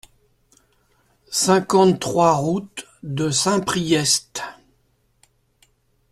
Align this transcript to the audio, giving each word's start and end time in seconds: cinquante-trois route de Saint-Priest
cinquante-trois 1.29 2.33
route 2.33 2.87
de 3.03 3.29
Saint-Priest 3.29 4.41